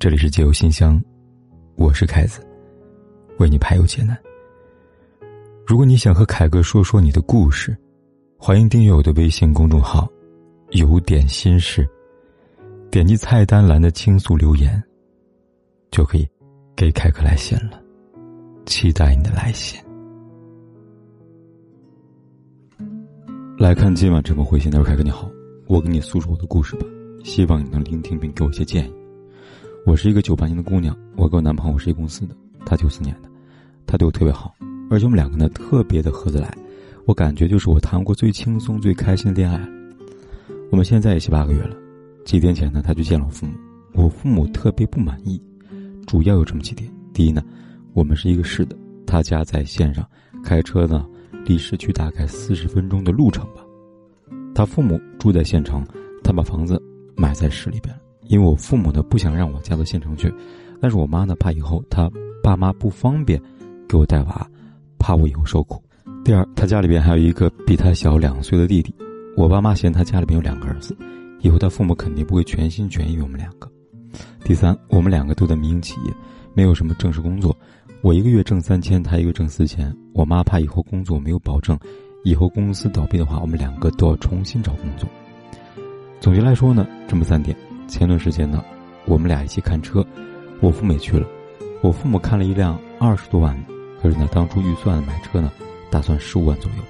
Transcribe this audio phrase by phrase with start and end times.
[0.00, 1.02] 这里是解忧信箱，
[1.74, 2.40] 我是凯子，
[3.40, 4.16] 为你排忧解难。
[5.66, 7.76] 如果你想和凯哥说说你的故事，
[8.38, 10.08] 欢迎订阅我的微信公众号
[10.70, 11.84] “有点心事”，
[12.92, 14.80] 点击菜单栏的倾诉留言，
[15.90, 16.24] 就可以
[16.76, 17.82] 给凯哥来信了。
[18.66, 19.80] 期待你的来信。
[23.58, 25.28] 来看今晚这封回信，他说：“凯哥你好，
[25.66, 26.86] 我给你诉说我的故事吧，
[27.24, 28.94] 希望你能聆听并给我一些建议。”
[29.88, 33.28] 我是一个九八年的姑娘，我跟我男朋友是一公司的，他九四年的，
[33.86, 34.54] 他对我特别好，
[34.90, 36.54] 而且我们两个呢特别的合得来，
[37.06, 39.58] 我感觉就是我谈过最轻松、最开心的恋爱。
[40.70, 41.74] 我们现在在一起八个月了，
[42.26, 43.52] 几天前呢，他去见了我父母，
[43.94, 45.40] 我父母特别不满意，
[46.06, 47.42] 主要有这么几点：第一呢，
[47.94, 48.76] 我们是一个市的，
[49.06, 50.06] 他家在县上，
[50.44, 51.06] 开车呢
[51.46, 53.62] 离市区大概四十分钟的路程吧，
[54.54, 55.82] 他父母住在县城，
[56.22, 56.78] 他把房子
[57.16, 58.02] 买在市里边了。
[58.28, 60.32] 因为我父母呢不想让我嫁到县城去，
[60.80, 62.08] 但是我妈呢怕以后她
[62.42, 63.42] 爸妈不方便
[63.88, 64.46] 给我带娃，
[64.98, 65.82] 怕我以后受苦。
[66.24, 68.94] 第二，她家里边还有一个比她小两岁的弟弟，
[69.36, 70.96] 我爸妈嫌他家里边有两个儿子，
[71.40, 73.70] 以后他父母肯定不会全心全意我们两个。
[74.44, 76.12] 第三，我们两个都在民营企业，
[76.54, 77.56] 没有什么正式工作，
[78.02, 79.94] 我一个月挣三千，他一个月挣四千。
[80.12, 81.78] 我妈怕以后工作没有保证，
[82.24, 85.08] 以后公司倒闭的话，我们两个都要重新找工作。
[86.20, 87.56] 总结来说呢，这么三点。
[87.88, 88.62] 前段时间呢，
[89.06, 90.06] 我们俩一起看车，
[90.60, 91.26] 我父母也去了。
[91.80, 93.72] 我父母看了一辆二十多万的，
[94.02, 95.50] 可是呢，当初预算买车呢，
[95.90, 96.82] 打算十五万左右。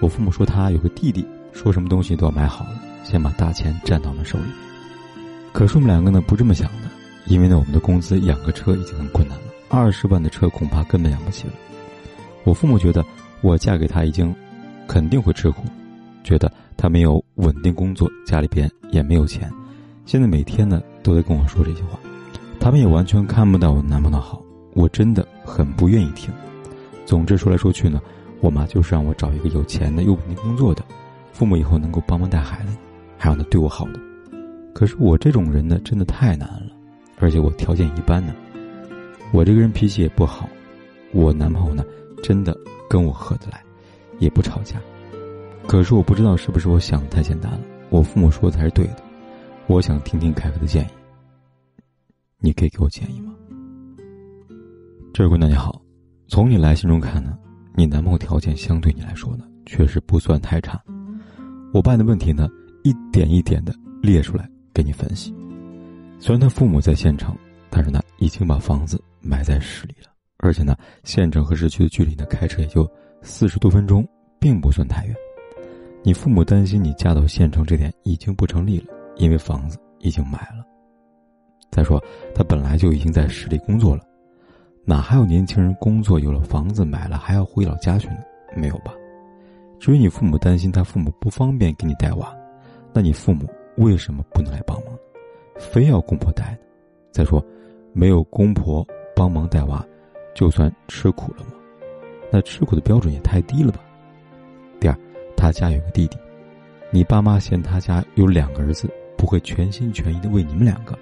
[0.00, 4.44] 我父母说他有个弟弟，说什么东西都要买好了，先把大钱占到我们手里。
[5.52, 6.88] 可是我们两个呢不这么想的，
[7.26, 11.52] 因为呢我们的工资养个车已经很困难了，二十万的车恐怕根本养不起了。
[12.44, 13.04] 我父母觉得
[13.40, 14.34] 我嫁给他已经
[14.86, 15.64] 肯定会吃苦，
[16.22, 19.50] 觉得他没有稳定工作，家里边也没有钱。
[20.04, 21.98] 现在每天呢都在跟我说这些话，
[22.60, 24.42] 他们也完全看不到我男朋友好，
[24.74, 26.32] 我真的很不愿意听。
[27.06, 28.00] 总之说来说去呢，
[28.40, 30.84] 我妈就是让我找一个有钱的、又稳定工作的，
[31.32, 32.76] 父母以后能够帮忙带孩子，
[33.16, 34.00] 还要呢对我好的。
[34.74, 36.72] 可是我这种人呢，真的太难了，
[37.18, 38.34] 而且我条件一般呢，
[39.32, 40.48] 我这个人脾气也不好，
[41.12, 41.84] 我男朋友呢
[42.22, 42.56] 真的
[42.88, 43.62] 跟我合得来，
[44.18, 44.80] 也不吵架。
[45.66, 47.60] 可是我不知道是不是我想的太简单了，
[47.90, 48.96] 我父母说的才是对的。
[49.68, 50.88] 我想听听凯哥的建议，
[52.38, 53.32] 你可以给我建议吗？
[55.14, 55.80] 这位姑娘你好，
[56.26, 57.38] 从你来信中看呢，
[57.74, 60.82] 你男朋友条件相对你来说呢，确实不算太差。
[61.72, 62.48] 我把的问题呢，
[62.82, 65.34] 一点一点的列出来给你分析。
[66.18, 67.34] 虽然他父母在县城，
[67.70, 72.86] 但是呢，已经把房子埋在市里了，而且呢，县城和市区的距离呢，开车也就
[73.22, 74.06] 四十多分钟，
[74.38, 75.14] 并不算太远。
[76.02, 78.91] 你父母担心你嫁到县城这点已经不成立了。
[79.16, 80.64] 因为房子已经买了。
[81.70, 82.02] 再说，
[82.34, 84.02] 他本来就已经在市里工作了，
[84.84, 88.18] 哪还有年轻人工作有了房子买了还要回老家去呢？
[88.54, 88.92] 没有吧？
[89.80, 92.36] 至于你父母担心他父母不方便给你带娃，
[92.92, 94.94] 那你父母为什么不能来帮忙？
[95.58, 96.58] 非要公婆带呢？
[97.10, 97.42] 再说，
[97.92, 98.86] 没有公婆
[99.16, 99.84] 帮忙带娃，
[100.34, 101.52] 就算吃苦了吗？
[102.30, 103.80] 那吃苦的标准也太低了吧？
[104.78, 104.98] 第二，
[105.36, 106.18] 他家有个弟弟，
[106.90, 108.90] 你爸妈嫌他家有两个儿子。
[109.22, 110.98] 不会全心全意的为你们两个，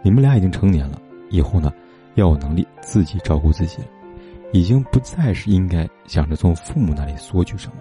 [0.00, 1.72] 你们俩已经成年了，以后呢，
[2.14, 3.88] 要有能力自己照顾自己了，
[4.52, 7.74] 已经不再是应该想着从父母那里索取什么。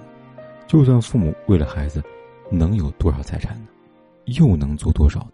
[0.65, 2.01] 就算父母为了孩子，
[2.49, 3.67] 能有多少财产呢？
[4.39, 5.33] 又能做多少呢？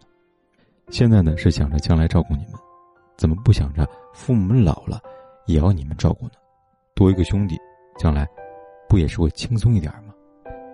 [0.90, 2.56] 现在呢是想着将来照顾你们，
[3.16, 5.00] 怎么不想着父母老了
[5.46, 6.34] 也要你们照顾呢？
[6.96, 7.58] 多一个兄弟，
[7.98, 8.28] 将来
[8.90, 10.14] 不也是会轻松一点吗？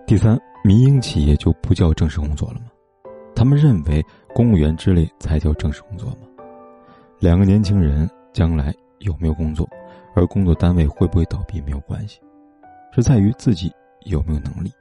[0.08, 2.72] 第三，民营企业就不叫正式工作了吗？
[3.38, 4.04] 他们认为
[4.34, 6.28] 公务员之类才叫正式工作吗？
[7.20, 9.70] 两个年轻人将来有没有工作，
[10.16, 12.20] 而工作单位会不会倒闭没有关系，
[12.92, 13.72] 是在于自己
[14.06, 14.74] 有没有能力。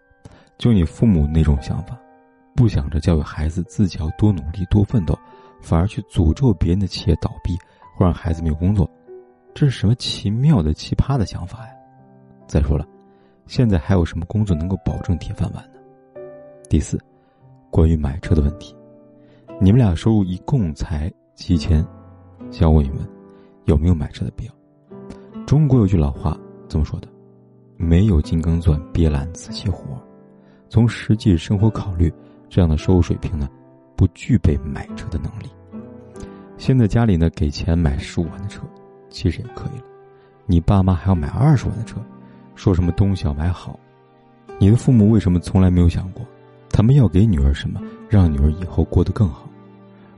[0.57, 2.01] 就你父母那种想法，
[2.55, 5.15] 不想着教育孩子自己要多努力多奋斗，
[5.61, 7.55] 反而去诅咒别人的企业倒闭
[7.95, 8.91] 或让孩子没有工作，
[9.53, 11.75] 这是什么奇妙的奇葩的想法呀？
[12.47, 12.87] 再说了，
[13.47, 15.79] 现在还有什么工作能够保证铁饭碗呢？
[16.71, 16.99] 第四。
[17.77, 18.75] 关于买车的问题，
[19.61, 21.87] 你们俩收入一共才七千，
[22.51, 23.07] 想问一问，
[23.67, 24.53] 有没有买车的必要？
[25.45, 26.35] 中国有句老话
[26.69, 27.09] 这么说的
[27.77, 30.03] ：“没有金刚钻，别揽瓷器活。”
[30.71, 32.11] 从实际生活考虑，
[32.49, 33.47] 这样的收入水平呢，
[33.95, 35.51] 不具备买车的能力。
[36.57, 38.63] 现在家里呢给钱买十五万的车，
[39.11, 39.85] 其实也可以了。
[40.47, 42.01] 你爸妈还要买二十万的车，
[42.55, 43.79] 说什么东西要买好？
[44.59, 46.25] 你的父母为什么从来没有想过？
[46.77, 49.49] 他们要给女儿什么，让女儿以后过得更好，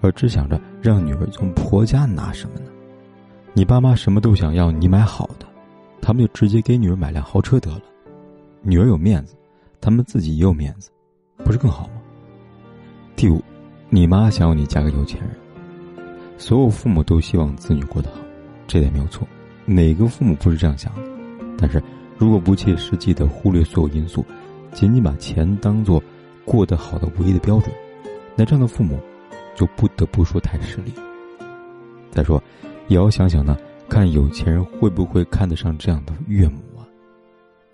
[0.01, 2.67] 而只想着让女儿从婆家拿什么呢？
[3.53, 5.47] 你爸妈什么都想要，你买好的，
[6.03, 7.83] 他们就直接给女儿买辆豪车得了。
[8.61, 9.37] 女儿有面子，
[9.81, 10.91] 他们自己也有面子，
[11.45, 12.03] 不是更好吗？
[13.15, 13.41] 第五，
[13.89, 15.31] 你妈想要你嫁个有钱人。
[16.39, 18.17] 所有父母都希望子女过得好，
[18.67, 19.25] 这点没有错，
[19.65, 21.03] 哪个父母不是这样想的？
[21.57, 21.81] 但是，
[22.17, 24.27] 如果不切实际的忽略所有因素，
[24.73, 26.03] 仅仅把钱当做
[26.49, 27.71] 过得好的唯一的标准，
[28.35, 28.99] 那这样的父母，
[29.55, 30.91] 就不得不说太势利。
[32.11, 32.43] 再说，
[32.87, 33.55] 也要想想呢，
[33.87, 36.89] 看有钱人会不会看得上这样的岳母啊？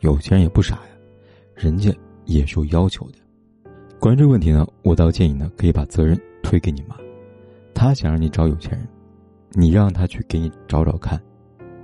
[0.00, 0.90] 有钱人也不傻呀，
[1.54, 1.94] 人家
[2.24, 3.18] 也是有要求的。
[4.00, 6.96] 关于这个问题呢，我倒建议呢，可以把责任推给你妈。
[7.72, 8.88] 他想让你找有钱人，
[9.52, 11.22] 你让他去给你找找看，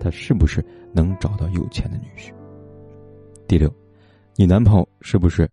[0.00, 2.32] 他是不是能找到有钱的女婿。
[3.46, 3.72] 第六，
[4.34, 5.48] 你男朋友是不是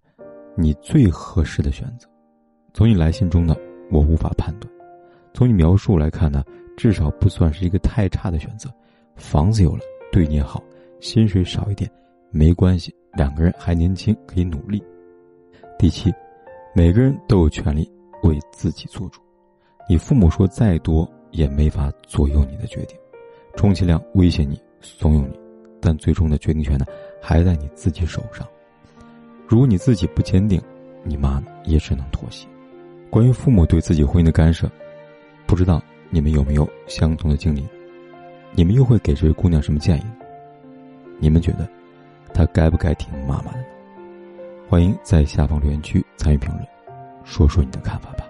[0.59, 2.07] 你最合适的选择？
[2.73, 3.55] 从你来信中呢，
[3.91, 4.67] 我无法判断；
[5.31, 6.43] 从你描述来看呢，
[6.75, 8.67] 至少不算是一个太差的选择。
[9.15, 9.81] 房子有了，
[10.11, 10.59] 对你好；
[10.99, 11.87] 薪水少一点，
[12.31, 14.83] 没关系，两个人还年轻，可以努力。
[15.77, 16.11] 第七，
[16.73, 17.87] 每个人都有权利
[18.23, 19.21] 为自己做主。
[19.87, 22.97] 你父母说再多也没法左右你的决定，
[23.55, 25.39] 充其量威胁你、怂恿你，
[25.79, 26.85] 但最终的决定权呢，
[27.21, 28.47] 还在你自己手上。
[29.47, 30.61] 如果你自己不坚定，
[31.03, 32.45] 你妈呢也只能妥协。
[33.09, 34.69] 关于父母对自己婚姻的干涉，
[35.45, 37.65] 不知道你们有没有相同的经历？
[38.51, 40.03] 你们又会给这位姑娘什么建议？
[41.17, 41.65] 你们觉得
[42.33, 43.65] 她该不该听妈妈的？
[44.67, 46.67] 欢迎在下方留言区参与评论，
[47.23, 48.26] 说说你的看法吧。